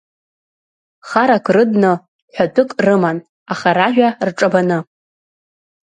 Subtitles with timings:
[1.09, 1.93] Харак рыдны,
[2.35, 3.17] ҳәатәык рыман,
[3.51, 4.79] аха ражәа рҿабаны.